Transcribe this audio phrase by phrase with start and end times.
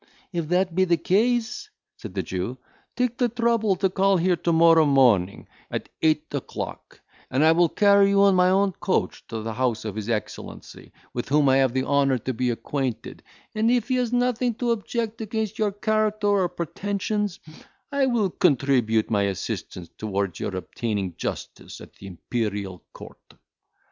[0.33, 2.57] "If that be the case," said the Jew,
[2.95, 7.69] "take the trouble to call here to morrow morning, at eight o'clock, and I will
[7.69, 11.57] carry you in my own coach to the house of his excellency, with whom I
[11.57, 13.21] have the honour to be acquainted;
[13.53, 17.39] and, if he has nothing to object against your character or pretensions,
[17.91, 23.19] I will contribute my assistance towards your obtaining justice at the Imperial court."